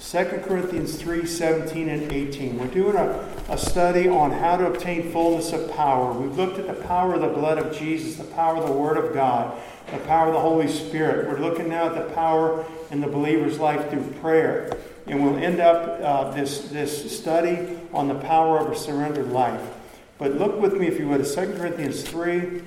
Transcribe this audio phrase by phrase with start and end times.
[0.00, 2.58] 2 Corinthians 3 17 and 18.
[2.58, 6.12] We're doing a, a study on how to obtain fullness of power.
[6.14, 8.96] We've looked at the power of the blood of Jesus, the power of the Word
[8.96, 9.60] of God,
[9.92, 11.28] the power of the Holy Spirit.
[11.28, 14.74] We're looking now at the power in the believer's life through prayer.
[15.06, 19.60] And we'll end up uh, this, this study on the power of a surrendered life.
[20.16, 22.62] But look with me, if you would, at 2 Corinthians 3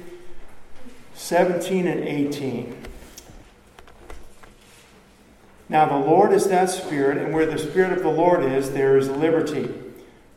[1.16, 2.93] 17 and 18.
[5.74, 8.96] Now, the Lord is that Spirit, and where the Spirit of the Lord is, there
[8.96, 9.74] is liberty.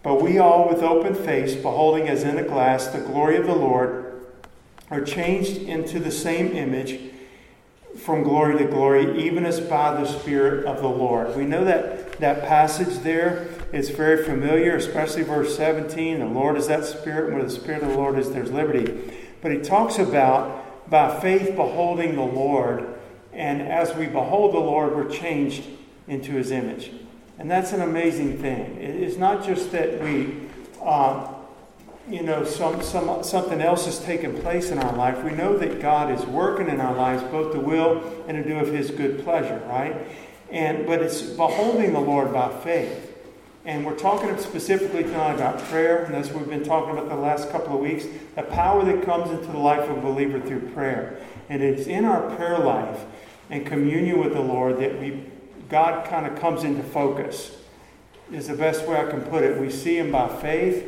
[0.03, 3.55] But we all, with open face, beholding as in a glass the glory of the
[3.55, 4.25] Lord,
[4.91, 6.99] are changed into the same image
[7.99, 11.37] from glory to glory, even as by the Spirit of the Lord.
[11.37, 16.19] We know that that passage there is very familiar, especially verse 17.
[16.19, 19.13] The Lord is that Spirit, and where the Spirit of the Lord is, there's liberty.
[19.43, 22.96] But he talks about by faith beholding the Lord
[23.37, 25.65] and as we behold the Lord, we're changed
[26.09, 26.91] into his image.
[27.39, 28.79] And that's an amazing thing.
[28.81, 30.35] It's not just that we,
[30.83, 31.35] uh,
[32.09, 35.23] you know, some, some, something else has taken place in our life.
[35.23, 38.59] We know that God is working in our lives, both to will and to do
[38.59, 39.95] of his good pleasure, right?
[40.51, 43.13] And, but it's beholding the Lord by faith.
[43.67, 47.17] And we're talking specifically tonight about prayer, and that's what we've been talking about the
[47.17, 50.61] last couple of weeks the power that comes into the life of a believer through
[50.71, 51.21] prayer.
[51.51, 53.05] And it's in our prayer life
[53.51, 55.25] and communion with the Lord that we
[55.69, 57.57] God kind of comes into focus.
[58.33, 59.61] Is the best way I can put it.
[59.61, 60.85] We see Him by faith,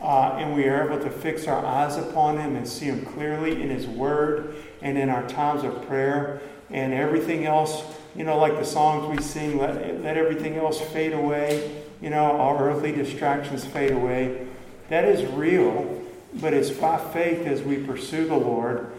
[0.00, 3.60] uh, and we are able to fix our eyes upon Him and see Him clearly
[3.60, 7.84] in His Word and in our times of prayer and everything else.
[8.14, 11.82] You know, like the songs we sing, let, let everything else fade away.
[12.00, 14.46] You know, all earthly distractions fade away.
[14.88, 16.02] That is real,
[16.34, 18.92] but it's by faith as we pursue the Lord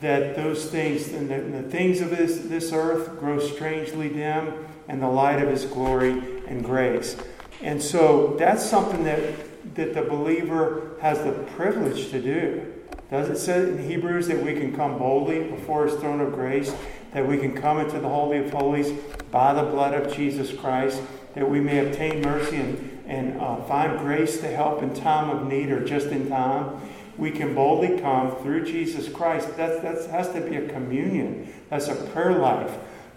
[0.00, 5.02] that those things and the, the, things of this, this earth grow strangely dim and
[5.02, 7.16] the light of his glory and grace.
[7.62, 12.74] And so that's something that, that the believer has the privilege to do.
[13.10, 16.74] Does it say in Hebrews that we can come boldly before his throne of grace,
[17.12, 18.92] that we can come into the Holy of Holies
[19.30, 21.00] by the blood of Jesus Christ,
[21.34, 25.46] that we may obtain mercy and, and uh, find grace to help in time of
[25.46, 26.80] need or just in time?
[27.18, 29.56] We can boldly come through Jesus Christ.
[29.56, 31.52] That that's, has to be a communion.
[31.68, 32.72] That's a prayer life.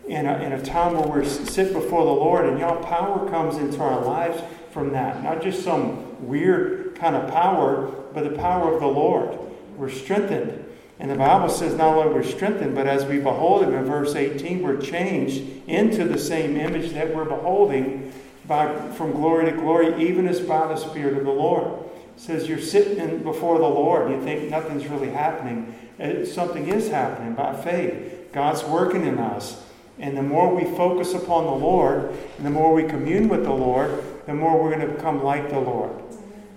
[0.08, 3.58] In a, in a time where we sit before the Lord, and y'all, power comes
[3.58, 4.42] into our lives
[4.72, 5.24] from that.
[5.24, 9.38] Not just some weird kind of power, but the power of the Lord.
[9.78, 10.66] We're strengthened.
[11.00, 14.16] And the Bible says not only we're strengthened, but as we behold Him in verse
[14.16, 18.12] 18, we're changed into the same image that we're beholding
[18.48, 21.91] by, from glory to glory, even as by the Spirit of the Lord
[22.22, 24.06] says you're sitting before the Lord.
[24.06, 25.74] and You think nothing's really happening.
[26.00, 28.32] Uh, something is happening by faith.
[28.32, 29.59] God's working in us.
[29.98, 33.52] And the more we focus upon the Lord, and the more we commune with the
[33.52, 35.92] Lord, the more we're going to become like the Lord.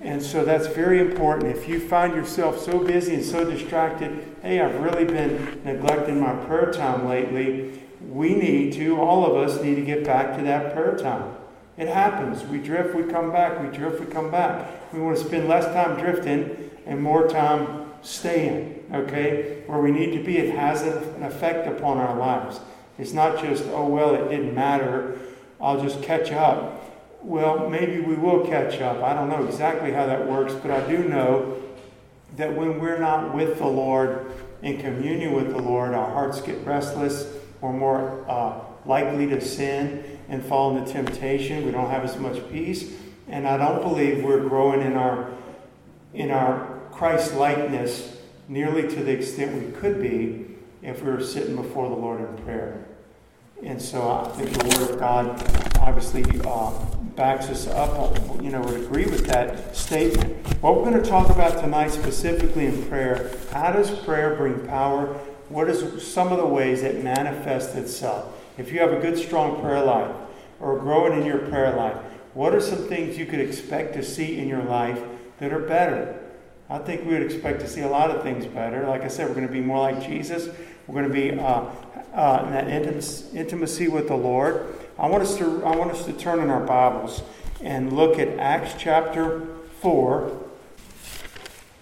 [0.02, 1.56] And so that's very important.
[1.56, 6.34] If you find yourself so busy and so distracted, hey, I've really been neglecting my
[6.44, 10.74] prayer time lately, we need to, all of us need to get back to that
[10.74, 11.34] prayer time.
[11.76, 12.44] It happens.
[12.44, 13.60] We drift, we come back.
[13.60, 14.92] We drift, we come back.
[14.92, 19.62] We want to spend less time drifting and more time staying, okay?
[19.66, 20.38] Where we need to be.
[20.38, 22.60] It has an effect upon our lives.
[22.98, 25.18] It's not just, oh, well, it didn't matter.
[25.60, 26.80] I'll just catch up.
[27.22, 29.02] Well, maybe we will catch up.
[29.02, 31.60] I don't know exactly how that works, but I do know
[32.36, 34.30] that when we're not with the Lord,
[34.62, 37.32] in communion with the Lord, our hearts get restless.
[37.60, 41.64] We're more uh, likely to sin and fall into temptation.
[41.64, 42.92] We don't have as much peace.
[43.28, 45.30] And I don't believe we're growing in our
[46.12, 48.16] in our Christ likeness
[48.48, 50.46] nearly to the extent we could be
[50.82, 52.86] if we were sitting before the Lord in prayer.
[53.62, 55.28] And so I think the Word of God
[55.80, 56.70] obviously uh,
[57.16, 60.34] backs us up, you know, would agree with that statement.
[60.62, 65.06] What we're going to talk about tonight, specifically in prayer, how does prayer bring power?
[65.48, 68.43] What is some of the ways it manifests itself?
[68.56, 70.14] If you have a good, strong prayer life
[70.60, 71.96] or growing in your prayer life,
[72.34, 75.00] what are some things you could expect to see in your life
[75.38, 76.20] that are better?
[76.68, 78.86] I think we would expect to see a lot of things better.
[78.86, 80.48] Like I said, we're going to be more like Jesus.
[80.86, 81.64] We're going to be uh,
[82.14, 82.68] uh, in that
[83.34, 84.66] intimacy, with the Lord.
[84.98, 87.22] I want us to I want us to turn in our Bibles
[87.60, 89.46] and look at Acts chapter
[89.80, 90.40] four.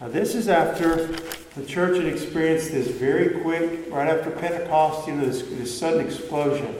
[0.01, 1.15] Now, this is after
[1.57, 6.05] the church had experienced this very quick, right after Pentecost, you know, this, this sudden
[6.05, 6.75] explosion.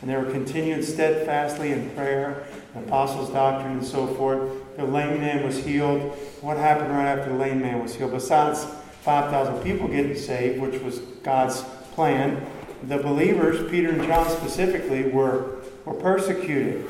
[0.00, 4.76] And they were continuing steadfastly in prayer, the apostles' doctrine, and so forth.
[4.76, 6.00] The lame man was healed.
[6.40, 8.12] What happened right after the lame man was healed?
[8.12, 8.64] Besides
[9.02, 11.62] 5,000 people getting saved, which was God's
[11.92, 12.44] plan,
[12.82, 15.56] the believers, Peter and John specifically, were
[15.86, 16.86] were persecuted.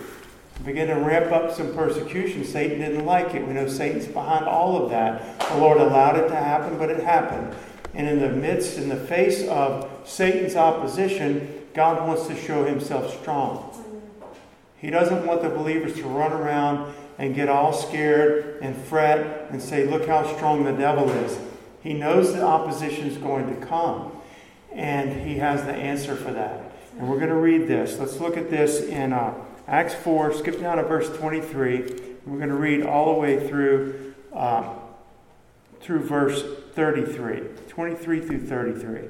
[0.65, 2.45] Began to ramp up some persecution.
[2.45, 3.47] Satan didn't like it.
[3.47, 5.39] We know Satan's behind all of that.
[5.51, 7.55] The Lord allowed it to happen, but it happened.
[7.95, 13.21] And in the midst, in the face of Satan's opposition, God wants to show himself
[13.21, 13.73] strong.
[14.79, 19.61] He doesn't want the believers to run around and get all scared and fret and
[19.63, 21.39] say, Look how strong the devil is.
[21.83, 24.13] He knows the opposition is going to come,
[24.73, 26.73] and he has the answer for that.
[26.99, 27.99] And we're going to read this.
[27.99, 29.35] Let's look at this in uh,
[29.69, 31.81] Acts 4, skip down to verse 23.
[32.25, 34.75] We're going to read all the way through, uh,
[35.81, 39.09] through verse 33, 23 through 33.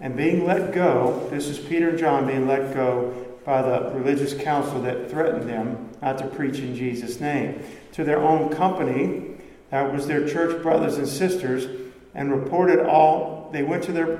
[0.00, 3.14] And being let go, this is Peter and John being let go
[3.44, 7.62] by the religious council that threatened them not to preach in Jesus' name.
[7.92, 9.36] To their own company,
[9.70, 11.66] that was their church brothers and sisters,
[12.12, 14.18] and reported all, they went to their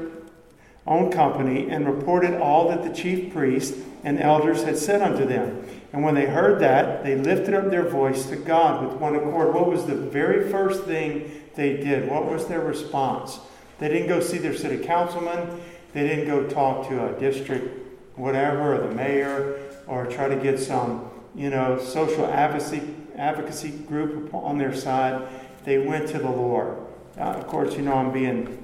[0.86, 5.66] own company and reported all that the chief priests and elders had said unto them.
[5.92, 9.54] And when they heard that, they lifted up their voice to God with one accord.
[9.54, 12.10] What was the very first thing they did?
[12.10, 13.38] What was their response?
[13.78, 15.60] They didn't go see their city councilman.
[15.92, 17.84] They didn't go talk to a district
[18.16, 22.82] whatever, or the mayor, or try to get some, you know, social advocacy,
[23.16, 25.26] advocacy group on their side.
[25.64, 26.78] They went to the Lord.
[27.18, 28.63] Uh, of course, you know, I'm being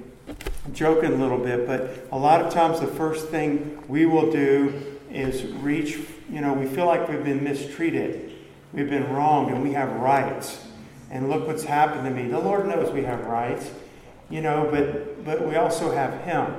[0.73, 4.99] joking a little bit, but a lot of times the first thing we will do
[5.11, 5.99] is reach,
[6.31, 8.32] you know, we feel like we've been mistreated,
[8.73, 10.65] we've been wronged, and we have rights.
[11.11, 12.29] And look what's happened to me.
[12.29, 13.69] The Lord knows we have rights,
[14.29, 16.55] you know, but but we also have Him.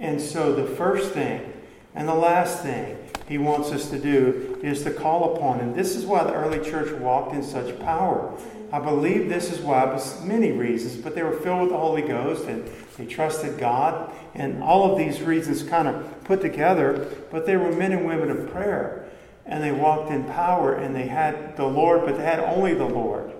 [0.00, 1.52] And so the first thing
[1.94, 2.96] and the last thing
[3.28, 5.72] he wants us to do is to call upon him.
[5.72, 8.36] This is why the early church walked in such power.
[8.72, 12.44] I believe this is why, many reasons, but they were filled with the Holy Ghost
[12.44, 17.56] and they trusted God, and all of these reasons kind of put together, but they
[17.56, 19.08] were men and women of prayer.
[19.46, 22.84] And they walked in power and they had the Lord, but they had only the
[22.84, 23.32] Lord.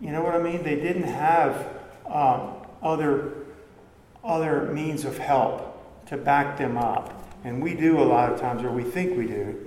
[0.00, 0.62] You know what I mean?
[0.62, 1.66] They didn't have
[2.06, 2.52] um,
[2.82, 3.32] other,
[4.22, 7.14] other means of help to back them up.
[7.44, 9.66] And we do a lot of times, or we think we do,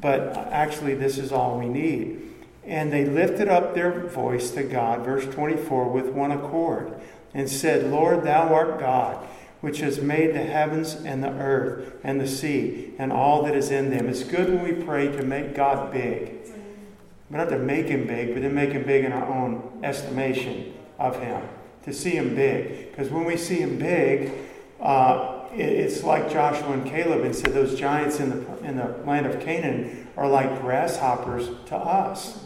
[0.00, 2.29] but actually, this is all we need.
[2.70, 6.94] And they lifted up their voice to God, verse 24, with one accord,
[7.34, 9.26] and said, Lord, thou art God,
[9.60, 13.72] which has made the heavens and the earth and the sea and all that is
[13.72, 14.08] in them.
[14.08, 16.32] It's good when we pray to make God big.
[17.28, 20.72] But not to make him big, but to make him big in our own estimation
[20.96, 21.42] of him.
[21.86, 22.92] To see him big.
[22.92, 24.30] Because when we see him big,
[24.80, 29.26] uh, it's like Joshua and Caleb and said those giants in the, in the land
[29.26, 32.44] of Canaan are like grasshoppers to us.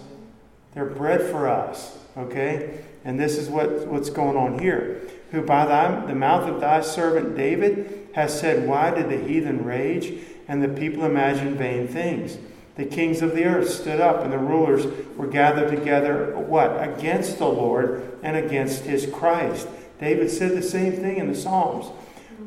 [0.75, 2.81] They're bread for us, okay?
[3.05, 5.03] And this is what, what's going on here.
[5.31, 9.65] Who by thy, the mouth of thy servant David has said, Why did the heathen
[9.65, 10.15] rage
[10.49, 12.39] and the people imagine vain things?
[12.77, 14.87] The kings of the earth stood up, and the rulers
[15.17, 16.83] were gathered together, what?
[16.83, 19.69] Against the Lord and against his Christ.
[20.01, 21.87] David said the same thing in the Psalms.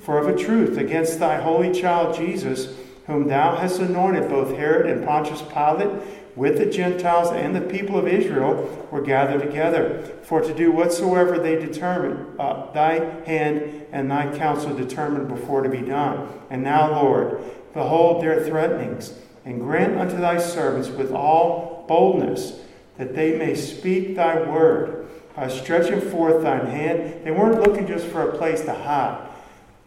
[0.02, 2.76] For of a truth, against thy holy child Jesus,
[3.08, 7.98] whom thou hast anointed, both Herod and Pontius Pilate, with the Gentiles and the people
[7.98, 14.10] of Israel, were gathered together, for to do whatsoever they determined, uh, thy hand and
[14.10, 16.30] thy counsel determined before to be done.
[16.52, 17.42] And now, Lord,
[17.74, 19.14] behold their threatenings,
[19.46, 22.60] and grant unto thy servants with all boldness
[22.98, 27.26] that they may speak thy word by stretching forth thine hand.
[27.26, 29.28] They weren't looking just for a place to hide.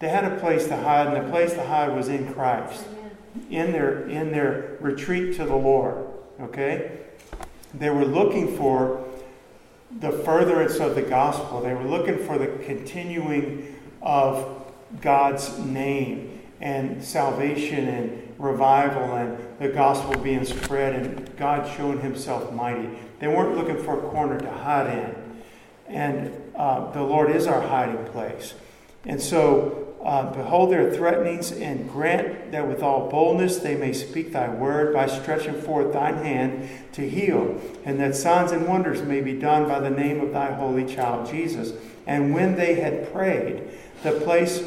[0.01, 2.87] They had a place to hide, and the place to hide was in Christ,
[3.51, 6.10] in their, in their retreat to the Lord.
[6.41, 6.99] Okay?
[7.75, 9.07] They were looking for
[9.99, 14.65] the furtherance of the gospel, they were looking for the continuing of
[15.01, 22.53] God's name and salvation and revival and the gospel being spread and God showing himself
[22.53, 22.89] mighty.
[23.19, 25.43] They weren't looking for a corner to hide in.
[25.89, 28.55] And uh, the Lord is our hiding place.
[29.05, 34.33] And so uh, behold their threatenings, and grant that with all boldness they may speak
[34.33, 39.21] thy word by stretching forth thine hand to heal, and that signs and wonders may
[39.21, 41.73] be done by the name of thy holy child Jesus.
[42.07, 43.69] And when they had prayed,
[44.03, 44.65] the place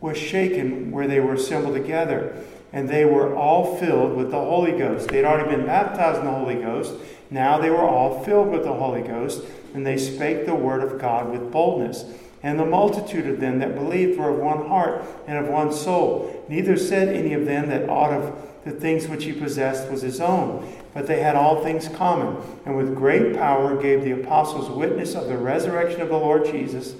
[0.00, 2.36] was shaken where they were assembled together,
[2.72, 5.08] and they were all filled with the Holy Ghost.
[5.08, 6.92] They had already been baptized in the Holy Ghost.
[7.30, 11.00] Now they were all filled with the Holy Ghost, and they spake the word of
[11.00, 12.04] God with boldness.
[12.44, 16.44] And the multitude of them that believed were of one heart and of one soul.
[16.46, 20.20] Neither said any of them that aught of the things which he possessed was his
[20.20, 22.36] own, but they had all things common.
[22.66, 26.94] And with great power gave the apostles witness of the resurrection of the Lord Jesus,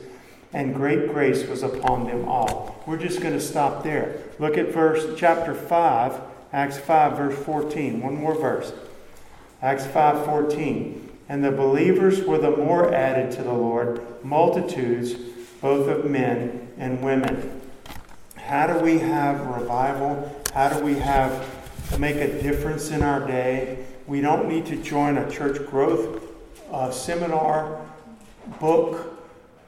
[0.54, 2.82] and great grace was upon them all.
[2.86, 4.20] We're just going to stop there.
[4.38, 6.22] Look at verse chapter 5,
[6.54, 8.00] Acts 5, verse 14.
[8.00, 8.72] One more verse.
[9.60, 11.10] Acts 5, 14.
[11.28, 15.14] And the believers were the more added to the Lord, multitudes,
[15.64, 17.58] both of men and women.
[18.36, 20.30] How do we have revival?
[20.52, 21.48] How do we have
[21.98, 23.82] make a difference in our day?
[24.06, 26.22] We don't need to join a church growth
[26.70, 27.80] uh, seminar,
[28.60, 29.18] book,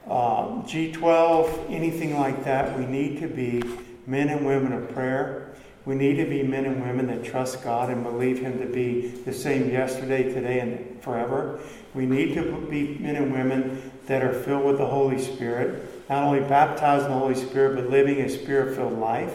[0.05, 2.77] um, G12, anything like that.
[2.77, 3.63] We need to be
[4.05, 5.55] men and women of prayer.
[5.85, 9.07] We need to be men and women that trust God and believe Him to be
[9.07, 11.59] the same yesterday, today, and forever.
[11.95, 16.23] We need to be men and women that are filled with the Holy Spirit, not
[16.23, 19.33] only baptized in the Holy Spirit, but living a spirit filled life.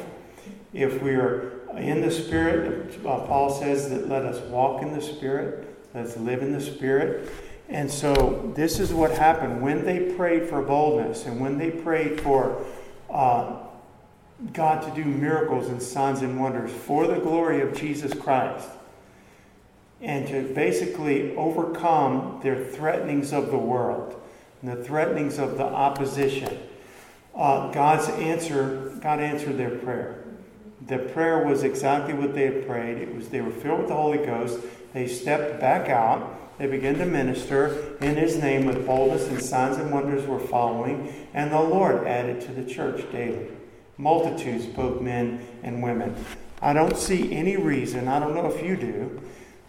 [0.72, 5.00] If we are in the Spirit, uh, Paul says that let us walk in the
[5.00, 7.30] Spirit, let's live in the Spirit.
[7.68, 12.20] And so this is what happened when they prayed for boldness and when they prayed
[12.20, 12.64] for
[13.10, 13.56] uh,
[14.52, 18.68] God to do miracles and signs and wonders for the glory of Jesus Christ
[20.00, 24.20] and to basically overcome their threatenings of the world
[24.62, 26.58] and the threatenings of the opposition.
[27.34, 30.24] Uh, God's answer, God answered their prayer.
[30.86, 32.98] The prayer was exactly what they had prayed.
[32.98, 34.60] It was they were filled with the Holy Ghost.
[34.92, 39.78] They stepped back out they began to minister in his name with boldness, and signs
[39.78, 43.48] and wonders were following, and the Lord added to the church daily
[43.98, 46.14] multitudes, both men and women.
[46.60, 49.20] I don't see any reason, I don't know if you do,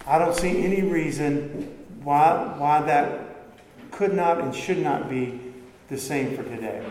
[0.05, 3.32] I don't see any reason why, why that
[3.93, 5.39] could not and should not be
[5.89, 6.85] the same for today.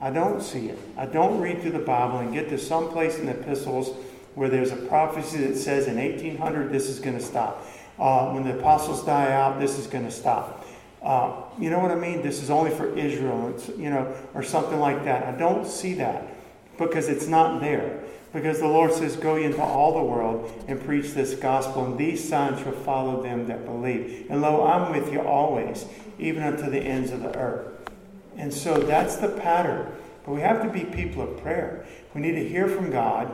[0.00, 0.78] I don't see it.
[0.96, 3.96] I don't read through the Bible and get to some place in the epistles
[4.34, 7.64] where there's a prophecy that says in 1800 this is going to stop.
[7.98, 10.66] Uh, when the apostles die out, this is going to stop.
[11.02, 12.22] Uh, you know what I mean?
[12.22, 15.24] This is only for Israel, you know, or something like that.
[15.26, 16.26] I don't see that
[16.78, 18.01] because it's not there.
[18.32, 22.26] Because the Lord says, Go into all the world and preach this gospel, and these
[22.26, 24.26] signs shall follow them that believe.
[24.30, 25.86] And lo, I'm with you always,
[26.18, 27.90] even unto the ends of the earth.
[28.36, 29.92] And so that's the pattern.
[30.24, 31.84] But we have to be people of prayer.
[32.14, 33.30] We need to hear from God.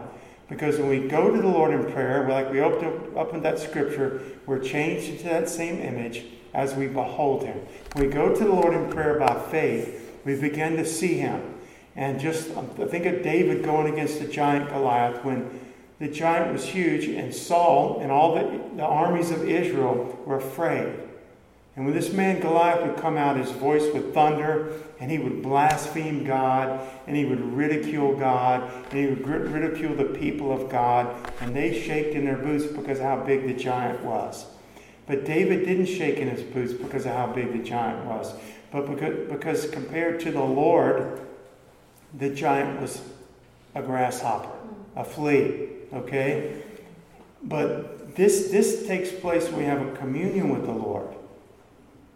[0.49, 3.59] Because when we go to the Lord in prayer, like we opened up in that
[3.59, 6.25] scripture, we're changed into that same image
[6.55, 7.61] as we behold Him.
[7.93, 11.55] When we go to the Lord in prayer by faith, we begin to see Him.
[11.99, 15.51] And just um, think of David going against the giant Goliath when
[15.99, 20.95] the giant was huge, and Saul and all the, the armies of Israel were afraid.
[21.75, 25.43] And when this man Goliath would come out, his voice would thunder, and he would
[25.43, 31.17] blaspheme God, and he would ridicule God, and he would ridicule the people of God,
[31.41, 34.47] and they shaked in their boots because of how big the giant was.
[35.09, 38.35] But David didn't shake in his boots because of how big the giant was,
[38.71, 41.25] but because, because compared to the Lord,
[42.17, 43.03] the giant was
[43.75, 44.51] a grasshopper,
[44.97, 46.63] a flea, okay?
[47.43, 51.09] But this, this takes place when we have a communion with the Lord.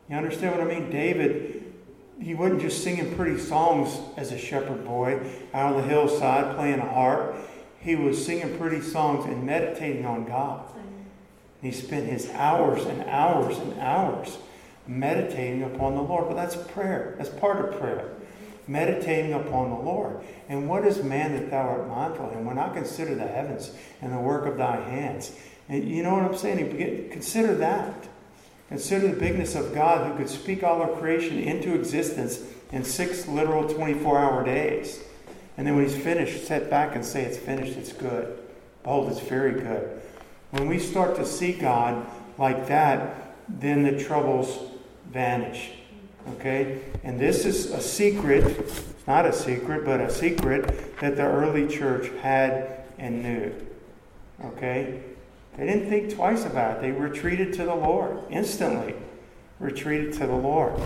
[0.09, 0.91] You understand what I mean?
[0.91, 1.73] David,
[2.21, 5.21] he wasn't just singing pretty songs as a shepherd boy
[5.55, 7.37] out on the hillside playing a harp.
[7.81, 10.65] He was singing pretty songs and meditating on God.
[11.61, 14.39] He spent his hours and hours and hours
[14.87, 16.27] meditating upon the Lord.
[16.29, 17.15] But that's prayer.
[17.19, 18.11] That's part of prayer.
[18.73, 20.21] Meditating upon the Lord.
[20.49, 22.47] And what is man that thou art mindful of him?
[22.47, 25.33] When I consider the heavens and the work of thy hands.
[25.69, 27.11] And you know what I'm saying?
[27.11, 28.09] Consider that.
[28.69, 32.41] Consider the bigness of God who could speak all of creation into existence
[32.73, 35.03] in six literal 24 hour days.
[35.59, 38.39] And then when he's finished, set back and say, It's finished, it's good.
[38.83, 40.01] Behold, it's very good.
[40.51, 42.07] When we start to see God
[42.39, 44.71] like that, then the troubles
[45.11, 45.73] vanish.
[46.31, 46.81] Okay?
[47.05, 51.67] And this is a secret, it's not a secret, but a secret that the early
[51.67, 53.53] church had and knew.
[54.45, 55.03] Okay?
[55.57, 56.83] They didn't think twice about it.
[56.83, 58.95] They retreated to the Lord instantly.
[59.59, 60.81] Retreated to the Lord.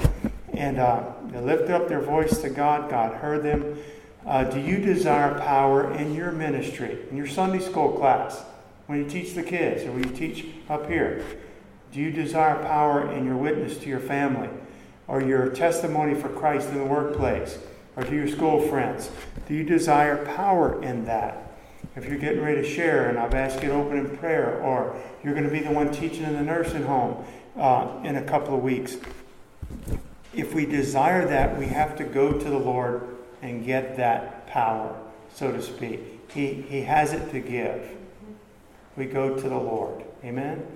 [0.52, 2.90] And uh, they lifted up their voice to God.
[2.90, 3.78] God heard them.
[4.26, 8.42] Uh, do you desire power in your ministry, in your Sunday school class,
[8.86, 11.24] when you teach the kids or when you teach up here?
[11.92, 14.48] Do you desire power in your witness to your family
[15.08, 17.58] or your testimony for Christ in the workplace
[17.96, 19.10] or to your school friends?
[19.48, 21.46] Do you desire power in that?
[21.96, 24.94] if you're getting ready to share and I've asked you to open in prayer, or
[25.24, 27.24] you're going to be the one teaching in the nursing home
[27.56, 28.96] uh, in a couple of weeks.
[30.34, 33.02] If we desire that, we have to go to the Lord
[33.40, 34.94] and get that power,
[35.34, 36.00] so to speak.
[36.32, 37.96] He, he has it to give.
[38.96, 40.04] We go to the Lord.
[40.22, 40.66] Amen?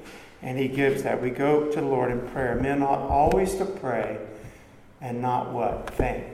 [0.43, 1.21] And He gives that.
[1.21, 2.55] We go to the Lord in prayer.
[2.55, 4.19] Men ought always to pray
[5.01, 5.95] and not what?
[5.95, 6.25] Faint.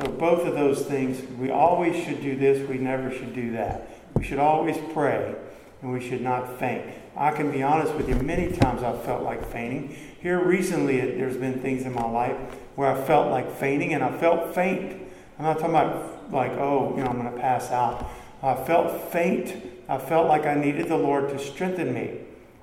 [0.00, 3.88] So, both of those things, we always should do this, we never should do that.
[4.14, 5.34] We should always pray,
[5.80, 6.84] and we should not faint.
[7.16, 9.96] I can be honest with you, many times I've felt like fainting.
[10.20, 12.36] Here recently, there's been things in my life
[12.74, 15.02] where I felt like fainting, and I felt faint.
[15.38, 18.06] I'm not talking about like, oh, you know, I'm going to pass out.
[18.42, 19.54] I felt faint.
[19.88, 22.18] I felt like I needed the Lord to strengthen me.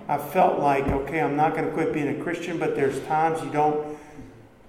[0.07, 3.41] I felt like, okay, I'm not going to quit being a Christian, but there's times
[3.43, 3.98] you don't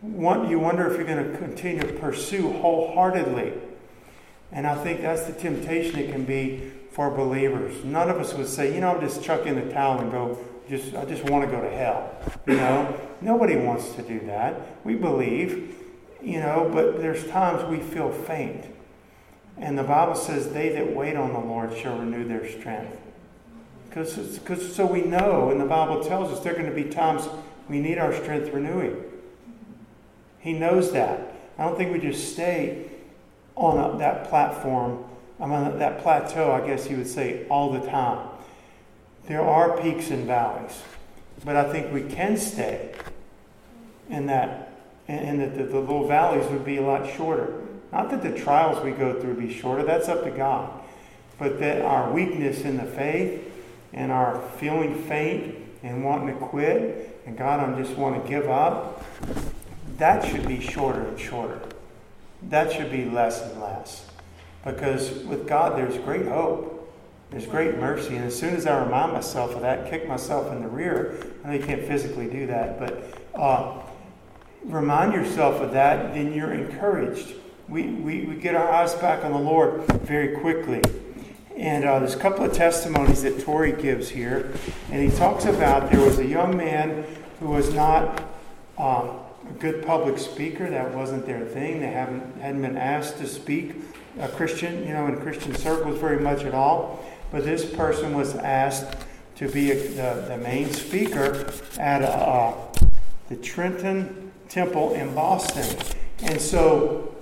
[0.02, 3.52] want, you wonder if you're going to continue to pursue wholeheartedly.
[4.52, 7.84] And I think that's the temptation it can be for believers.
[7.84, 10.38] None of us would say, you know, I'll just chuck in the towel and go,
[10.68, 12.14] just I just want to go to hell.
[12.46, 14.84] You know, nobody wants to do that.
[14.84, 15.74] We believe,
[16.22, 18.64] you know, but there's times we feel faint.
[19.56, 22.98] And the Bible says, they that wait on the Lord shall renew their strength.
[23.94, 27.28] Because so we know, and the Bible tells us there are going to be times
[27.68, 29.00] we need our strength renewing.
[30.40, 31.36] He knows that.
[31.56, 32.90] I don't think we just stay
[33.54, 35.04] on that platform,
[35.38, 38.26] I'm on that plateau, I guess you would say, all the time.
[39.28, 40.82] There are peaks and valleys,
[41.44, 42.92] but I think we can stay
[44.10, 44.72] in that,
[45.06, 47.60] and that the, the little valleys would be a lot shorter.
[47.92, 50.82] Not that the trials we go through be shorter, that's up to God,
[51.38, 53.43] but that our weakness in the faith
[53.94, 58.48] and are feeling faint and wanting to quit and God, I just want to give
[58.50, 59.02] up,
[59.96, 61.60] that should be shorter and shorter.
[62.50, 64.06] That should be less and less.
[64.64, 66.70] Because with God, there's great hope.
[67.30, 68.16] There's great mercy.
[68.16, 71.48] And as soon as I remind myself of that, kick myself in the rear, I
[71.48, 73.02] know you can't physically do that, but
[73.34, 73.80] uh,
[74.64, 77.34] remind yourself of that, then you're encouraged.
[77.68, 80.82] We, we, we get our eyes back on the Lord very quickly.
[81.56, 84.52] And uh, there's a couple of testimonies that Torrey gives here.
[84.90, 87.04] And he talks about there was a young man
[87.40, 88.20] who was not
[88.76, 89.10] um,
[89.48, 90.68] a good public speaker.
[90.68, 91.80] That wasn't their thing.
[91.80, 93.76] They haven't, hadn't been asked to speak
[94.18, 97.04] a Christian, you know, in Christian circles very much at all.
[97.30, 98.96] But this person was asked
[99.36, 102.54] to be a, the, the main speaker at a, uh,
[103.28, 105.76] the Tremont Temple in Boston.
[106.22, 107.14] And so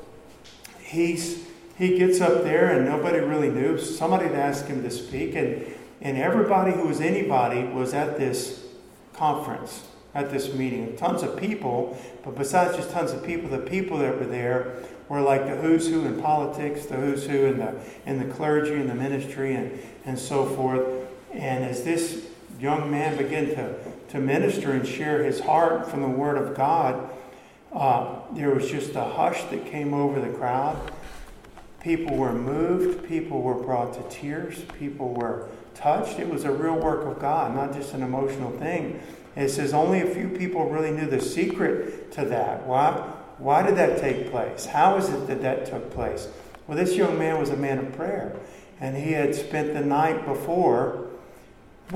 [0.80, 3.78] he's he gets up there and nobody really knew.
[3.78, 5.64] Somebody had asked him to speak, and,
[6.00, 8.64] and everybody who was anybody was at this
[9.14, 10.96] conference, at this meeting.
[10.96, 15.20] Tons of people, but besides just tons of people, the people that were there were
[15.20, 17.74] like the who's who in politics, the who's who in the,
[18.06, 20.86] in the clergy and the ministry, and, and so forth.
[21.32, 22.26] And as this
[22.60, 23.74] young man began to,
[24.10, 27.10] to minister and share his heart from the Word of God,
[27.72, 30.92] uh, there was just a hush that came over the crowd
[31.82, 36.20] People were moved, people were brought to tears, people were touched.
[36.20, 39.00] It was a real work of God, not just an emotional thing.
[39.34, 42.66] it says only a few people really knew the secret to that.
[42.66, 42.92] Why?
[43.38, 44.66] Why did that take place?
[44.66, 46.28] How is it that that took place?
[46.68, 48.36] Well, this young man was a man of prayer,
[48.80, 51.08] and he had spent the night before.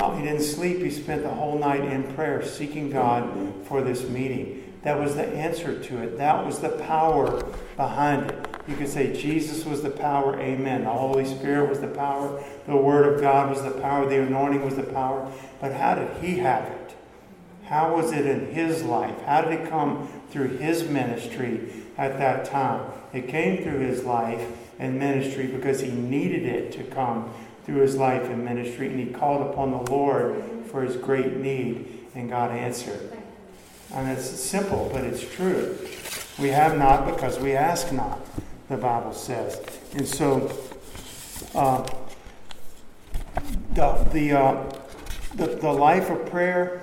[0.01, 0.79] No, he didn't sleep.
[0.79, 4.75] He spent the whole night in prayer, seeking God for this meeting.
[4.83, 6.19] That was the answer to it.
[6.19, 7.45] That was the power
[7.77, 8.46] behind it.
[8.69, 10.85] You could say Jesus was the power, amen.
[10.85, 14.65] The Holy Spirit was the power, the Word of God was the power, the anointing
[14.65, 15.31] was the power.
[15.61, 16.97] But how did he have it?
[17.67, 19.21] How was it in his life?
[19.23, 22.91] How did it come through his ministry at that time?
[23.13, 24.45] It came through his life
[24.79, 27.33] and ministry because he needed it to come
[27.65, 32.07] through his life and ministry, and he called upon the Lord for his great need,
[32.15, 33.13] and God answered.
[33.93, 35.77] And it's simple, but it's true.
[36.39, 38.21] We have not because we ask not
[38.69, 39.61] the Bible says.
[39.95, 40.51] And so,
[41.55, 41.87] uh,
[43.75, 44.73] the, the, uh,
[45.35, 46.83] the, the life of prayer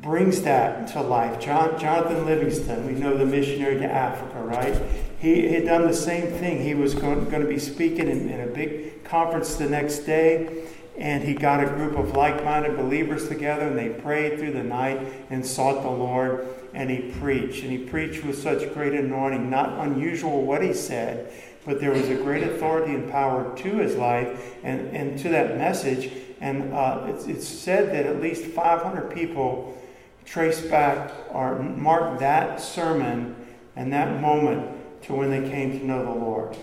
[0.00, 1.40] brings that to life.
[1.40, 4.80] John, Jonathan Livingston, we know the missionary to Africa, right?
[5.18, 6.62] He had done the same thing.
[6.62, 10.64] He was going, going to be speaking in, in a big conference the next day,
[10.98, 14.64] and he got a group of like minded believers together, and they prayed through the
[14.64, 17.62] night and sought the Lord and he preached.
[17.62, 21.32] And he preached with such great anointing, not unusual what he said,
[21.64, 25.56] but there was a great authority and power to his life and, and to that
[25.56, 26.12] message.
[26.40, 29.76] And uh, it's, it's said that at least 500 people
[30.24, 33.34] trace back or mark that sermon
[33.76, 36.56] and that moment to when they came to know the Lord.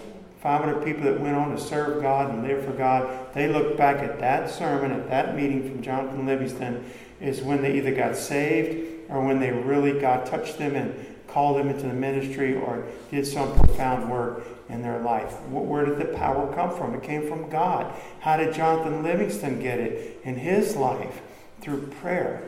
[0.46, 4.04] 500 people that went on to serve God and live for God, they look back
[4.04, 6.86] at that sermon, at that meeting from Jonathan Livingston,
[7.20, 10.94] is when they either got saved or when they really God touched them and
[11.28, 15.34] called them into the ministry or did some profound work in their life.
[15.50, 16.94] Where did the power come from?
[16.94, 17.92] It came from God.
[18.20, 21.24] How did Jonathan Livingston get it in his life?
[21.62, 22.44] Through prayer.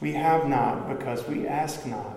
[0.00, 2.16] We have not because we ask not.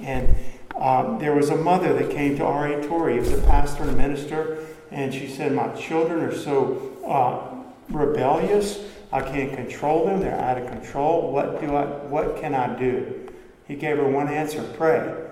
[0.00, 0.34] And
[0.78, 2.86] Um, there was a mother that came to R.A.
[2.86, 3.14] Torrey.
[3.14, 4.66] He was a pastor and minister.
[4.90, 8.84] And she said, My children are so uh, rebellious.
[9.12, 10.20] I can't control them.
[10.20, 11.32] They're out of control.
[11.32, 13.28] What, do I, what can I do?
[13.66, 15.22] He gave her one answer pray.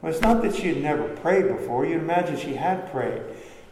[0.00, 1.86] Well, it's not that she had never prayed before.
[1.86, 3.22] You'd imagine she had prayed.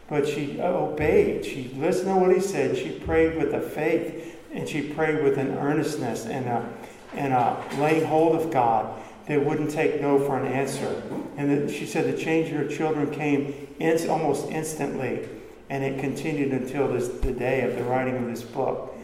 [0.07, 1.45] But she obeyed.
[1.45, 2.77] She listened to what he said.
[2.77, 6.69] She prayed with a faith and she prayed with an earnestness and a,
[7.13, 11.01] and a laying hold of God that wouldn't take no for an answer.
[11.37, 15.29] And that she said the change in her children came in, almost instantly,
[15.69, 18.95] and it continued until this, the day of the writing of this book.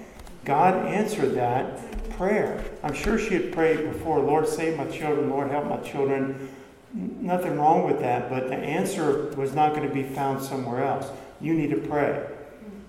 [0.44, 2.64] God answered that prayer.
[2.84, 6.50] I'm sure she had prayed before, Lord, save my children, Lord, help my children.
[6.92, 11.08] Nothing wrong with that, but the answer was not going to be found somewhere else.
[11.40, 12.26] You need to pray.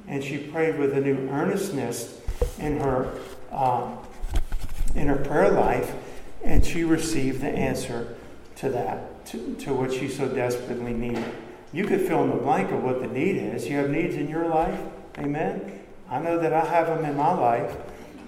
[0.09, 2.18] And she prayed with a new earnestness
[2.59, 3.12] in her
[3.51, 3.90] uh,
[4.94, 5.94] in her prayer life,
[6.46, 8.16] and she received the answer
[8.54, 11.24] to that, to, to what she so desperately needed.
[11.72, 13.68] You could fill in the blank of what the need is.
[13.68, 14.78] You have needs in your life,
[15.18, 15.80] amen.
[16.09, 17.76] I know that I have them in my life.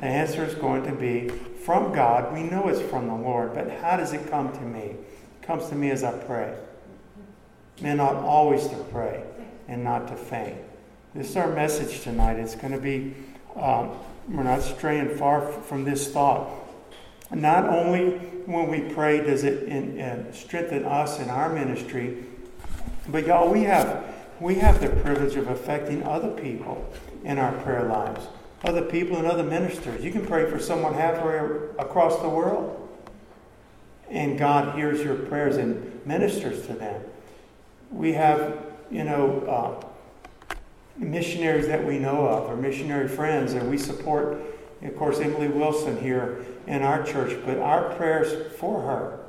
[0.01, 2.35] The answer is going to be from God.
[2.35, 4.81] We know it's from the Lord, but how does it come to me?
[4.81, 6.57] It comes to me as I pray.
[7.81, 9.23] Men ought always to pray
[9.69, 10.59] and not to faint.
[11.15, 12.39] This is our message tonight.
[12.39, 13.15] It's going to be,
[13.55, 13.91] um,
[14.29, 16.51] we're not straying far from this thought.
[17.33, 18.11] Not only
[18.47, 22.25] when we pray does it in, strengthen us in our ministry,
[23.09, 24.05] but y'all, we have
[24.41, 26.91] we have the privilege of affecting other people
[27.25, 28.27] in our prayer lives,
[28.65, 30.05] other people and other ministers.
[30.05, 31.39] You can pray for someone halfway
[31.79, 32.89] across the world,
[34.09, 37.03] and God hears your prayers and ministers to them.
[37.91, 40.55] We have, you know, uh,
[40.97, 44.41] missionaries that we know of, or missionary friends, and we support,
[44.83, 47.37] of course, Emily Wilson here in our church.
[47.45, 49.21] But our prayers for her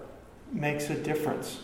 [0.51, 1.59] makes a difference.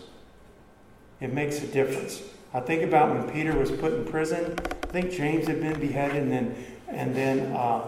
[1.19, 2.21] It makes a difference.
[2.53, 4.55] I think about when Peter was put in prison.
[4.83, 6.55] I think James had been beheaded, and then
[6.87, 7.85] and then uh,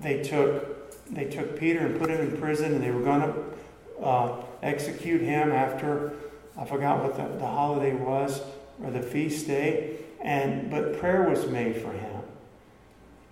[0.00, 4.04] they took they took Peter and put him in prison, and they were going to
[4.04, 6.14] uh, execute him after
[6.56, 8.40] I forgot what the, the holiday was
[8.82, 9.98] or the feast day.
[10.20, 12.17] And but prayer was made for him,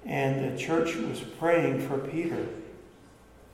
[0.07, 2.47] and the church was praying for Peter.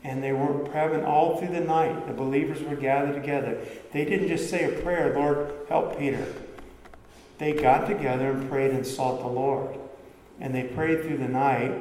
[0.04, 2.06] And they were praying all through the night.
[2.06, 3.58] The believers were gathered together.
[3.92, 6.26] They didn't just say a prayer, Lord, help Peter
[7.42, 9.76] they got together and prayed and sought the Lord.
[10.40, 11.72] And they prayed through the night,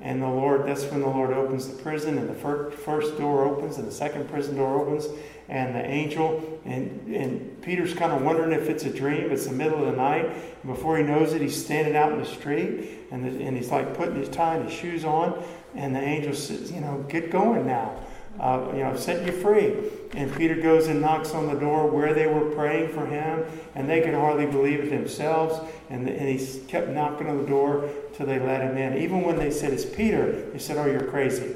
[0.00, 3.78] and the Lord, that's when the Lord opens the prison, and the first door opens,
[3.78, 5.06] and the second prison door opens,
[5.48, 9.30] and the angel, and, and Peter's kind of wondering if it's a dream.
[9.30, 10.26] It's the middle of the night.
[10.26, 13.70] And before he knows it, he's standing out in the street, and, the, and he's
[13.70, 15.42] like putting his tie and his shoes on,
[15.74, 17.96] and the angel says, You know, get going now
[18.40, 19.74] uh, you know, set you free.
[20.14, 23.88] And Peter goes and knocks on the door where they were praying for him, and
[23.88, 25.58] they could hardly believe it themselves.
[25.90, 28.96] And, and he kept knocking on the door till they let him in.
[28.96, 31.54] Even when they said, It's Peter, they said, Oh, you're crazy.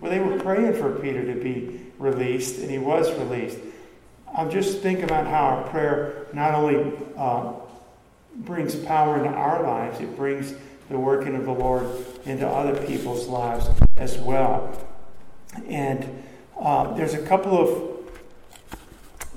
[0.00, 3.58] Well, they were praying for Peter to be released, and he was released.
[4.36, 7.52] I'm just thinking about how our prayer not only uh,
[8.36, 10.54] brings power into our lives, it brings
[10.88, 11.86] the working of the Lord
[12.24, 14.86] into other people's lives as well.
[15.66, 16.22] And
[16.58, 17.98] uh, there's a couple of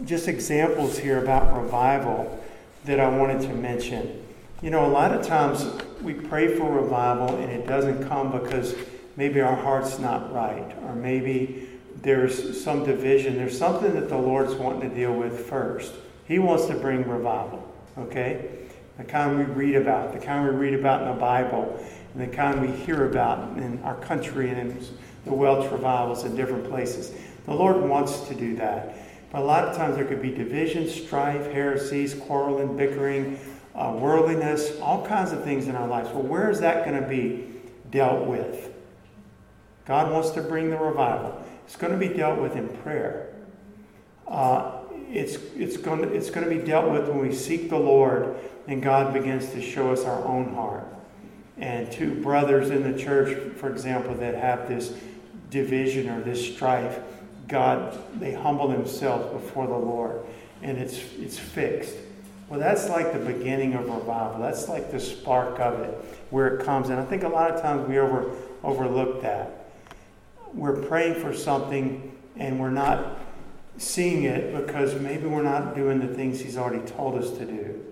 [0.05, 2.39] just examples here about revival
[2.85, 4.23] that I wanted to mention.
[4.61, 5.65] You know, a lot of times
[6.01, 8.75] we pray for revival and it doesn't come because
[9.15, 11.69] maybe our heart's not right, or maybe
[12.01, 13.35] there's some division.
[13.35, 15.93] There's something that the Lord's wanting to deal with first.
[16.27, 18.49] He wants to bring revival, okay?
[18.97, 22.35] The kind we read about, the kind we read about in the Bible, and the
[22.35, 24.85] kind we hear about in our country and in
[25.25, 27.13] the Welsh revivals in different places.
[27.45, 28.95] The Lord wants to do that.
[29.31, 33.39] But a lot of times there could be division, strife, heresies, quarreling, bickering,
[33.75, 36.09] uh, worldliness, all kinds of things in our lives.
[36.09, 37.47] Well, where is that going to be
[37.89, 38.73] dealt with?
[39.85, 41.41] God wants to bring the revival.
[41.65, 43.33] It's going to be dealt with in prayer.
[44.27, 44.79] Uh,
[45.09, 48.37] it's, it's, going to, it's going to be dealt with when we seek the Lord
[48.67, 50.87] and God begins to show us our own heart.
[51.57, 54.93] And two brothers in the church, for example, that have this
[55.49, 56.99] division or this strife,
[57.47, 60.21] God, they humble themselves before the Lord
[60.61, 61.95] and it's, it's fixed.
[62.51, 64.41] Well, that's like the beginning of revival.
[64.41, 65.93] That's like the spark of it,
[66.31, 66.89] where it comes.
[66.89, 68.29] And I think a lot of times we over,
[68.61, 69.71] overlook that.
[70.53, 73.19] We're praying for something and we're not
[73.77, 77.85] seeing it because maybe we're not doing the things He's already told us to do.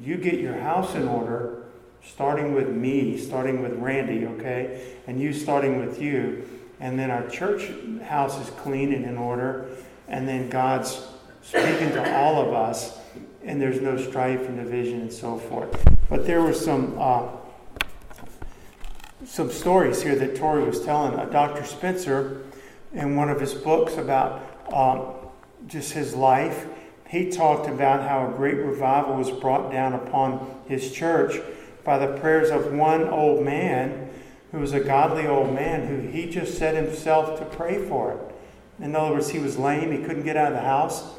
[0.00, 1.62] You get your house in order,
[2.04, 6.44] starting with me, starting with Randy, okay, and you starting with you,
[6.80, 7.70] and then our church
[8.02, 9.68] house is clean and in order,
[10.08, 11.06] and then God's
[11.40, 12.98] speaking to all of us,
[13.44, 15.86] and there's no strife and division and so forth.
[16.08, 17.28] But there were some uh,
[19.24, 21.18] some stories here that Torrey was telling.
[21.18, 21.64] Uh, Dr.
[21.64, 22.42] Spencer,
[22.92, 25.14] in one of his books about um,
[25.66, 26.66] just his life,
[27.08, 31.40] he talked about how a great revival was brought down upon his church
[31.84, 34.10] by the prayers of one old man
[34.52, 38.84] who was a godly old man who he just set himself to pray for it.
[38.84, 41.14] In other words, he was lame, he couldn't get out of the house,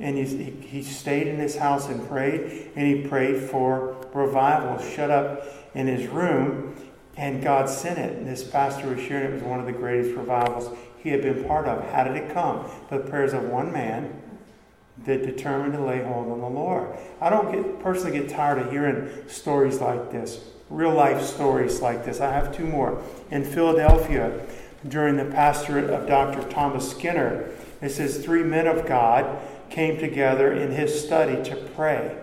[0.00, 5.10] and he, he stayed in his house and prayed, and he prayed for revival, shut
[5.10, 6.76] up in his room,
[7.16, 8.24] and God sent it.
[8.24, 11.66] This pastor was sharing it was one of the greatest revivals he had been part
[11.66, 11.90] of.
[11.90, 12.70] How did it come?
[12.90, 14.22] The prayers of one man
[15.04, 16.96] that determined to lay hold on the Lord.
[17.20, 22.04] I don't get personally get tired of hearing stories like this, real life stories like
[22.04, 22.20] this.
[22.20, 23.02] I have two more.
[23.30, 24.40] In Philadelphia,
[24.86, 26.48] during the pastorate of Dr.
[26.48, 32.16] Thomas Skinner, it says three men of God came together in his study to pray.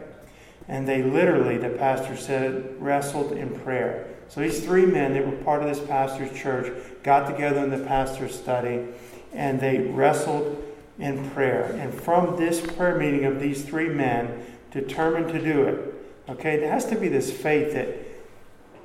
[0.68, 4.08] And they literally, the pastor said, wrestled in prayer.
[4.30, 6.72] So these three men that were part of this pastor's church
[7.04, 8.86] got together in the pastor's study
[9.34, 10.64] and they wrestled
[10.98, 11.66] in prayer.
[11.80, 15.94] And from this prayer meeting of these three men, determined to do it.
[16.28, 17.90] Okay, there has to be this faith that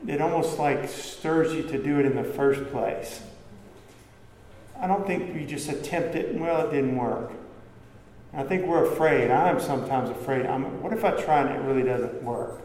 [0.07, 3.23] it almost like stirs you to do it in the first place.
[4.79, 7.33] I don't think you just attempt it and well, it didn't work.
[8.33, 9.31] I think we're afraid.
[9.31, 10.47] I am sometimes afraid.
[10.47, 12.61] I'm, what if I try and it really doesn't work?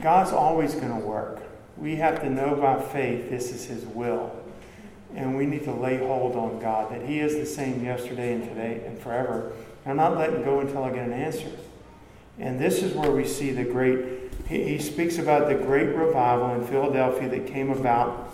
[0.00, 1.42] God's always going to work.
[1.76, 4.36] We have to know by faith this is His will.
[5.16, 8.44] And we need to lay hold on God, that He is the same yesterday and
[8.44, 9.52] today and forever.
[9.84, 11.50] And I'm not letting go until I get an answer.
[12.38, 16.54] And this is where we see the great, he, he speaks about the great revival
[16.54, 18.32] in Philadelphia that came about,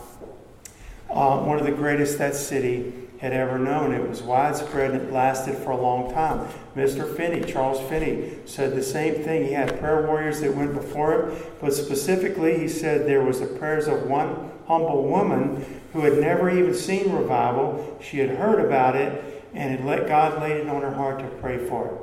[1.09, 3.93] uh, one of the greatest that city had ever known.
[3.93, 6.49] It was widespread and it lasted for a long time.
[6.75, 7.17] Mr.
[7.17, 9.47] Finney, Charles Finney, said the same thing.
[9.47, 13.47] He had prayer warriors that went before him, but specifically, he said there was the
[13.47, 17.99] prayers of one humble woman who had never even seen revival.
[18.03, 21.27] She had heard about it and had let God lay it on her heart to
[21.41, 21.95] pray for it.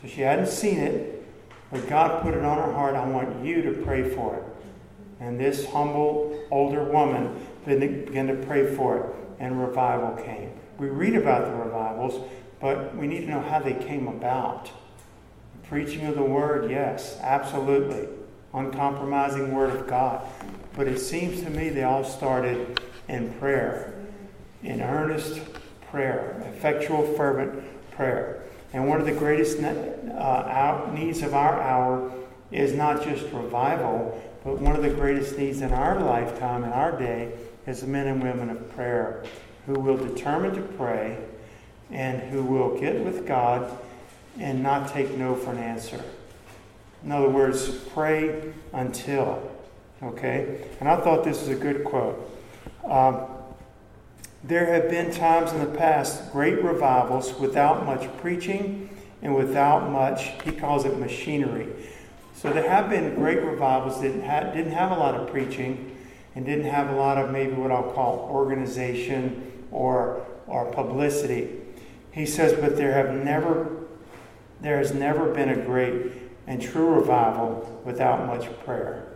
[0.00, 1.24] So she hadn't seen it,
[1.70, 2.96] but God put it on her heart.
[2.96, 4.42] I want you to pray for it.
[5.20, 10.52] And this humble older woman began to pray for it, and revival came.
[10.78, 14.70] We read about the revivals, but we need to know how they came about.
[15.68, 18.06] preaching of the word, yes, absolutely.
[18.54, 20.24] Uncompromising word of God.
[20.76, 23.94] But it seems to me they all started in prayer,
[24.62, 25.40] in earnest
[25.90, 28.44] prayer, effectual, fervent prayer.
[28.72, 32.12] And one of the greatest uh, needs of our hour
[32.52, 36.96] is not just revival, but one of the greatest needs in our lifetime, in our
[36.96, 37.32] day,
[37.66, 39.24] is the men and women of prayer
[39.66, 41.18] who will determine to pray
[41.90, 43.70] and who will get with God
[44.38, 46.02] and not take no for an answer.
[47.04, 49.50] In other words, pray until.
[50.02, 50.64] Okay?
[50.80, 52.30] And I thought this is a good quote.
[52.84, 53.26] Um,
[54.44, 58.88] there have been times in the past, great revivals without much preaching
[59.22, 61.68] and without much, he calls it machinery.
[62.34, 64.12] So there have been great revivals that
[64.54, 65.91] didn't have a lot of preaching
[66.34, 71.50] and didn't have a lot of maybe what I'll call organization or, or publicity.
[72.12, 73.70] He says, but there have never,
[74.60, 76.12] there has never been a great
[76.46, 79.06] and true revival without much prayer.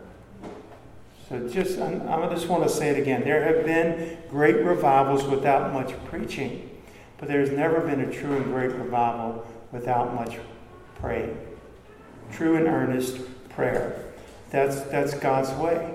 [1.29, 3.23] So just, I just want to say it again.
[3.23, 6.69] There have been great revivals without much preaching,
[7.17, 10.37] but there's never been a true and great revival without much
[10.99, 11.37] praying.
[12.31, 14.05] True and earnest prayer.
[14.51, 15.93] That's, that's God's way.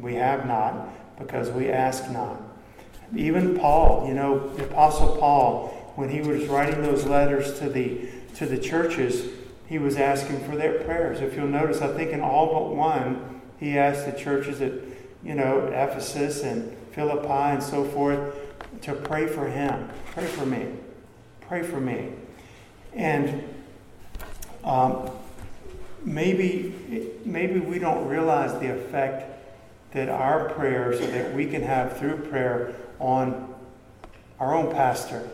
[0.00, 2.40] We have not because we ask not.
[3.14, 8.08] Even Paul, you know, the Apostle Paul, when he was writing those letters to the,
[8.34, 9.32] to the churches,
[9.66, 11.20] he was asking for their prayers.
[11.20, 14.72] If you'll notice, I think in all but one, he asked the churches at,
[15.22, 18.34] you know, Ephesus and Philippi and so forth
[18.82, 19.88] to pray for him.
[20.12, 20.66] Pray for me.
[21.42, 22.12] Pray for me.
[22.92, 23.44] And
[24.64, 25.10] um,
[26.04, 29.35] maybe, maybe we don't realize the effect
[29.92, 33.54] that our prayers that we can have through prayer on
[34.38, 35.28] our own pastor,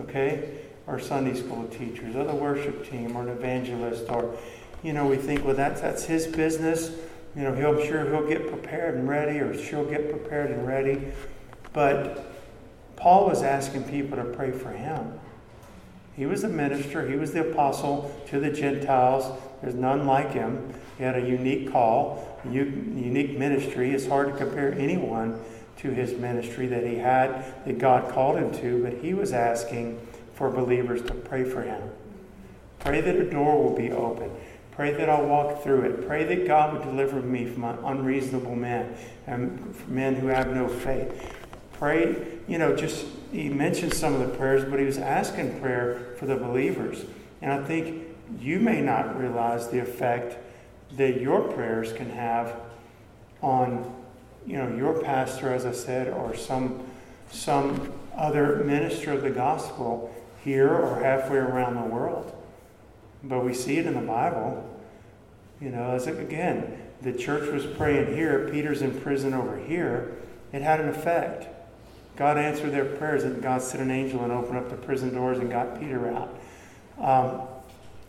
[0.00, 4.36] okay, or Sunday school teachers, or the worship team, or an evangelist, or
[4.82, 6.90] you know, we think, well, that's that's his business
[7.36, 10.66] you know, he'll, I'm sure he'll get prepared and ready, or she'll get prepared and
[10.66, 11.02] ready.
[11.74, 12.32] But
[12.96, 15.20] Paul was asking people to pray for him.
[16.14, 19.38] He was the minister, he was the apostle to the Gentiles.
[19.62, 20.74] There's none like him.
[20.98, 23.92] He had a unique call, a unique ministry.
[23.92, 25.40] It's hard to compare anyone
[25.78, 30.00] to his ministry that he had, that God called him to, but he was asking
[30.34, 31.82] for believers to pray for him.
[32.78, 34.30] Pray that a door will be open.
[34.72, 36.06] Pray that I'll walk through it.
[36.06, 38.94] Pray that God would deliver me from unreasonable men
[39.26, 41.34] and um, men who have no faith.
[41.72, 46.14] Pray, you know, just he mentioned some of the prayers, but he was asking prayer
[46.18, 47.04] for the believers.
[47.40, 48.05] And I think
[48.40, 50.36] you may not realize the effect
[50.96, 52.54] that your prayers can have
[53.42, 53.94] on,
[54.46, 56.86] you know, your pastor, as I said, or some
[57.30, 62.32] some other minister of the gospel here or halfway around the world.
[63.24, 64.64] But we see it in the Bible.
[65.60, 70.16] You know, as again, the church was praying here, Peter's in prison over here.
[70.52, 71.48] It had an effect.
[72.16, 75.38] God answered their prayers, and God sent an angel and opened up the prison doors
[75.38, 76.34] and got Peter out.
[76.98, 77.48] Um,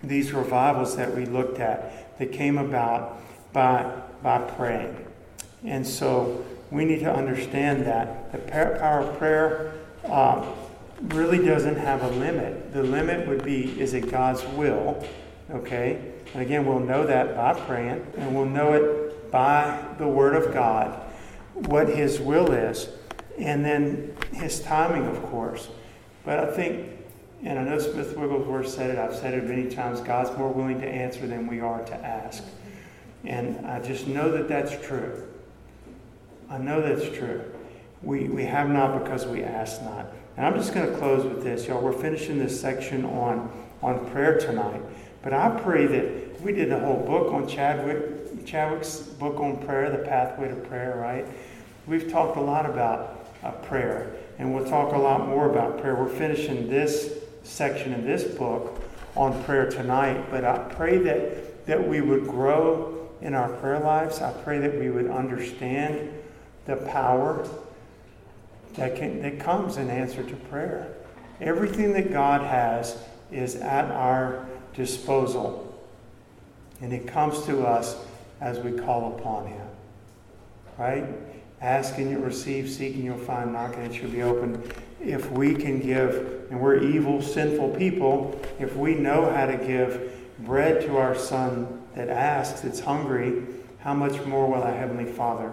[0.03, 3.21] these revivals that we looked at, that came about
[3.53, 3.91] by,
[4.23, 5.05] by praying.
[5.63, 9.73] And so we need to understand that the power of prayer
[10.05, 10.45] uh,
[11.01, 12.73] really doesn't have a limit.
[12.73, 15.03] The limit would be is it God's will?
[15.51, 16.13] Okay?
[16.33, 20.53] And again, we'll know that by praying, and we'll know it by the Word of
[20.53, 21.01] God,
[21.53, 22.89] what His will is,
[23.38, 25.69] and then His timing, of course.
[26.25, 26.89] But I think,
[27.43, 30.82] and I know Smith Wigglesworth said it, I've said it many times God's more willing
[30.82, 32.43] to answer than we are to ask.
[33.23, 35.28] And I just know that that's true.
[36.50, 37.43] I know that's true.
[38.02, 40.08] We, we have not because we ask not.
[40.36, 41.82] And I'm just going to close with this, y'all.
[41.82, 44.82] We're finishing this section on, on prayer tonight.
[45.23, 49.89] But I pray that we did a whole book on Chadwick, Chadwick's book on prayer,
[49.89, 51.26] The Pathway to Prayer, right?
[51.86, 55.95] We've talked a lot about uh, prayer, and we'll talk a lot more about prayer.
[55.95, 57.13] We're finishing this
[57.47, 58.81] section in this book
[59.15, 64.21] on prayer tonight, but I pray that, that we would grow in our prayer lives.
[64.21, 66.12] I pray that we would understand
[66.65, 67.47] the power
[68.75, 70.93] that, can, that comes in answer to prayer.
[71.41, 72.97] Everything that God has
[73.31, 75.63] is at our disposal.
[76.81, 77.97] And it comes to us
[78.39, 79.67] as we call upon Him.
[80.77, 81.05] Right?
[81.60, 84.71] Ask and you'll receive, seek and you'll find, knock and it shall be open.
[84.99, 90.12] If we can give, and we're evil, sinful people, if we know how to give
[90.39, 93.43] bread to our son that asks, it's hungry,
[93.79, 95.51] how much more will our Heavenly Father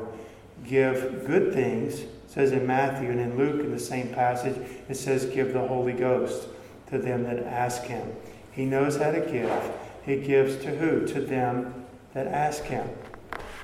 [0.66, 2.00] give good things?
[2.00, 4.56] It says in Matthew and in Luke in the same passage,
[4.88, 6.48] it says, give the Holy Ghost
[6.90, 8.12] to them that ask Him.
[8.50, 9.72] He knows how to give.
[10.04, 11.06] He gives to who?
[11.08, 12.88] To them that ask Him.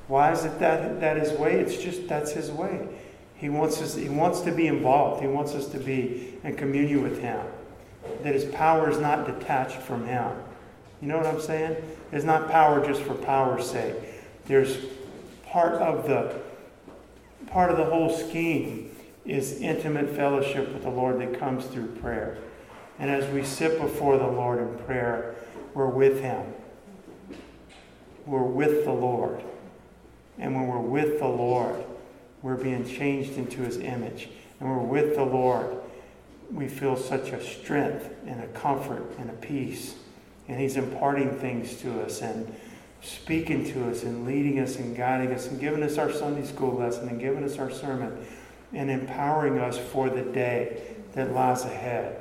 [0.09, 1.61] Why is it that, that His way?
[1.61, 2.89] It's just that's His way.
[3.41, 3.95] He wants us.
[3.95, 5.23] He wants to be involved.
[5.23, 7.41] He wants us to be in communion with Him.
[8.23, 10.31] That His power is not detached from Him.
[11.01, 11.77] You know what I'm saying?
[12.13, 13.95] It's not power just for power's sake.
[14.45, 14.77] There's
[15.47, 16.39] part of the
[17.47, 22.37] part of the whole scheme is intimate fellowship with the Lord that comes through prayer.
[22.99, 25.35] And as we sit before the Lord in prayer,
[25.73, 26.43] we're with Him.
[28.27, 29.43] We're with the Lord.
[30.39, 31.83] And when we're with the Lord,
[32.43, 34.29] we're being changed into His image.
[34.59, 35.77] And we're with the Lord,
[36.51, 39.95] we feel such a strength and a comfort and a peace.
[40.49, 42.53] And He's imparting things to us and
[43.03, 46.75] speaking to us and leading us and guiding us and giving us our Sunday school
[46.75, 48.27] lesson and giving us our sermon
[48.73, 50.83] and empowering us for the day
[51.15, 52.21] that lies ahead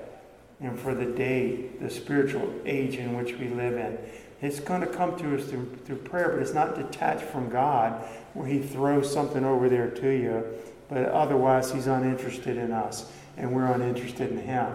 [0.62, 3.98] and for the day, the spiritual age in which we live in.
[4.41, 7.93] It's going to come to us through, through prayer, but it's not detached from God
[8.34, 10.45] where He throws something over there to you,
[10.88, 14.71] but otherwise He's uninterested in us and we're uninterested in Him.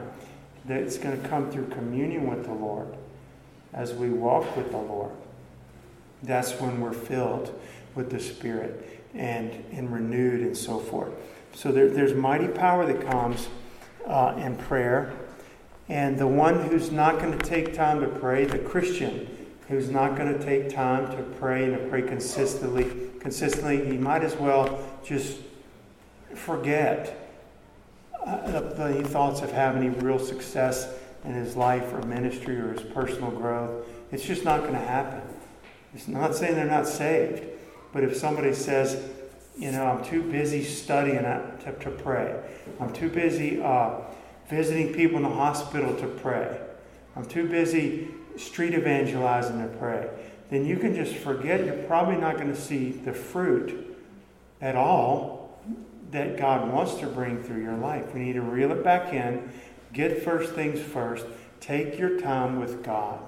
[0.67, 2.95] That it's going to come through communion with the Lord
[3.73, 5.13] as we walk with the Lord.
[6.23, 7.59] That's when we're filled
[7.95, 11.13] with the Spirit and, and renewed and so forth.
[11.55, 13.49] So there, there's mighty power that comes
[14.07, 15.13] uh, in prayer.
[15.89, 19.29] And the one who's not going to take time to pray, the Christian
[19.69, 24.23] who's not going to take time to pray and to pray consistently, consistently, he might
[24.23, 25.39] as well just
[26.35, 27.31] forget
[28.27, 30.89] uh, the, thoughts of having any real success
[31.25, 33.87] in his life or ministry or his personal growth.
[34.13, 35.23] It's just not going to happen.
[35.95, 37.43] It's not saying they're not saved,
[37.93, 39.03] but if somebody says,
[39.57, 42.43] you know, I'm too busy studying to, to pray,
[42.81, 44.01] I'm too busy uh,
[44.49, 46.59] visiting people in the hospital to pray.
[47.17, 50.09] I'm too busy street evangelizing to pray.
[50.51, 51.65] Then you can just forget.
[51.65, 53.97] You're probably not going to see the fruit
[54.61, 55.59] at all
[56.11, 58.15] that God wants to bring through your life.
[58.15, 59.51] We need to reel it back in,
[59.93, 61.27] get first things first,
[61.61, 63.21] take your time with God,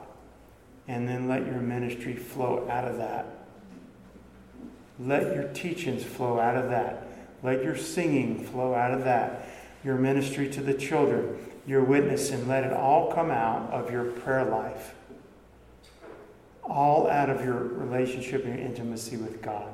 [0.87, 3.27] and then let your ministry flow out of that.
[5.01, 7.09] Let your teachings flow out of that.
[7.43, 9.49] Let your singing flow out of that
[9.87, 11.39] your ministry to the children.
[11.67, 14.95] Your witness and let it all come out of your prayer life.
[16.63, 19.69] All out of your relationship and your intimacy with God.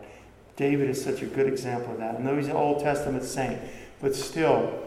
[0.56, 2.16] David is such a good example of that.
[2.16, 3.58] I know he's an Old Testament saint,
[4.00, 4.82] but still,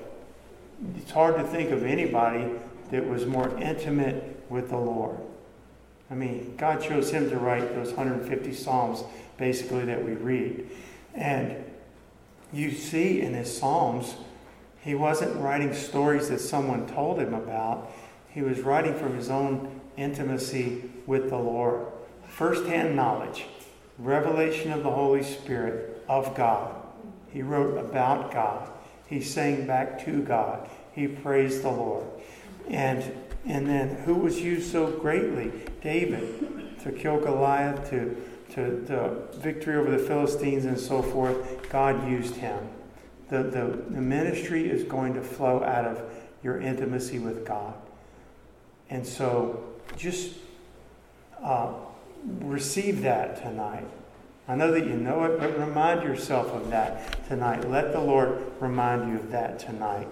[0.97, 2.51] it's hard to think of anybody
[2.91, 5.17] that was more intimate with the Lord.
[6.09, 9.03] I mean, God chose him to write those 150 Psalms,
[9.37, 10.69] basically, that we read.
[11.15, 11.63] And
[12.53, 14.15] you see in his Psalms,
[14.85, 17.91] he wasn't writing stories that someone told him about.
[18.29, 21.87] He was writing from his own intimacy with the Lord.
[22.27, 23.47] First hand knowledge,
[23.97, 26.75] revelation of the Holy Spirit of God.
[27.31, 28.69] He wrote about God.
[29.07, 30.69] He sang back to God.
[30.93, 32.05] He praised the Lord.
[32.69, 33.11] And,
[33.43, 35.51] and then who was used so greatly?
[35.81, 38.15] David to kill Goliath, to,
[38.53, 41.67] to the victory over the Philistines and so forth.
[41.71, 42.59] God used him.
[43.29, 46.01] The, the, the ministry is going to flow out of
[46.43, 47.73] your intimacy with God.
[48.89, 49.63] And so
[49.97, 50.35] just
[51.41, 51.73] uh,
[52.41, 53.85] receive that tonight.
[54.47, 57.67] I know that you know it, but remind yourself of that tonight.
[57.69, 60.07] Let the Lord remind you of that tonight.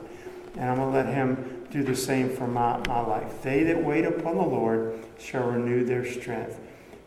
[0.58, 3.42] And I'm going to let Him do the same for my, my life.
[3.44, 6.60] They that wait upon the Lord shall renew their strength.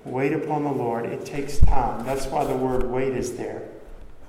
[0.04, 1.07] Wait upon the Lord.
[1.07, 2.04] It takes time.
[2.07, 3.68] That's why the word wait is there.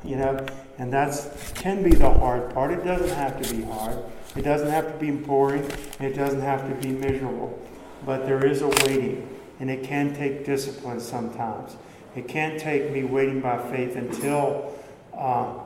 [0.04, 0.46] You know,
[0.78, 2.72] and that can be the hard part.
[2.72, 3.98] It doesn't have to be hard.
[4.36, 5.70] It doesn't have to be boring.
[6.00, 7.60] It doesn't have to be miserable.
[8.06, 9.28] But there is a waiting,
[9.60, 11.76] and it can take discipline sometimes.
[12.16, 14.74] It can't take me waiting by faith until
[15.14, 15.60] uh,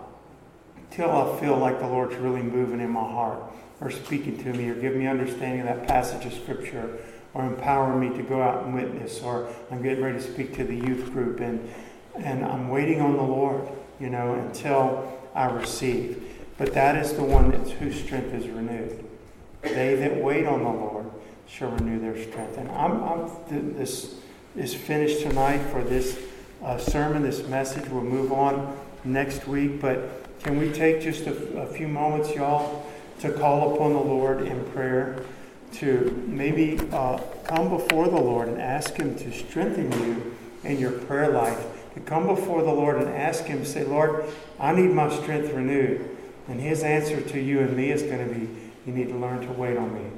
[0.78, 3.42] until I feel like the Lord's really moving in my heart,
[3.80, 6.98] or speaking to me, or giving me understanding of that passage of Scripture,
[7.34, 10.64] or empowering me to go out and witness, or I'm getting ready to speak to
[10.64, 11.70] the youth group, and
[12.16, 13.68] and I'm waiting on the Lord
[14.02, 16.28] you know, until I receive.
[16.58, 19.06] But that is the one that's, whose strength is renewed.
[19.62, 21.12] They that wait on the Lord
[21.48, 22.58] shall renew their strength.
[22.58, 24.16] And I'm, I'm this
[24.56, 26.20] is finished tonight for this
[26.64, 27.88] uh, sermon, this message.
[27.90, 29.80] We'll move on next week.
[29.80, 32.86] But can we take just a, a few moments, y'all,
[33.20, 35.24] to call upon the Lord in prayer?
[35.74, 40.92] To maybe uh, come before the Lord and ask Him to strengthen you in your
[40.92, 44.26] prayer life to come before the Lord and ask Him, say, Lord,
[44.60, 46.18] I need my strength renewed.
[46.48, 48.48] And His answer to you and me is going to be,
[48.86, 50.10] you need to learn to wait on me.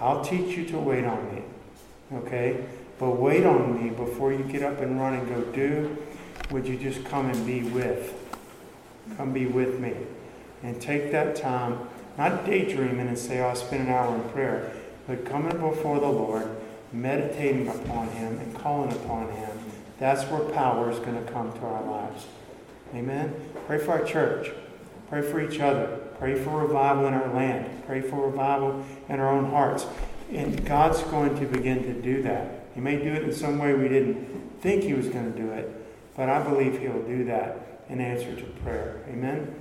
[0.00, 1.42] I'll teach you to wait on me.
[2.14, 2.64] Okay?
[2.98, 5.96] But wait on me before you get up and run and go do.
[6.50, 8.14] Would you just come and be with?
[9.16, 9.94] Come be with me.
[10.62, 11.78] And take that time,
[12.16, 14.72] not daydreaming and say, oh, I'll spend an hour in prayer,
[15.06, 16.48] but coming before the Lord,
[16.92, 19.57] meditating upon Him and calling upon Him
[19.98, 22.26] that's where power is going to come to our lives.
[22.94, 23.34] Amen.
[23.66, 24.50] Pray for our church.
[25.08, 25.98] Pray for each other.
[26.18, 27.84] Pray for revival in our land.
[27.86, 29.86] Pray for revival in our own hearts.
[30.32, 32.66] And God's going to begin to do that.
[32.74, 35.50] He may do it in some way we didn't think He was going to do
[35.50, 35.68] it,
[36.14, 39.02] but I believe He'll do that in answer to prayer.
[39.08, 39.57] Amen.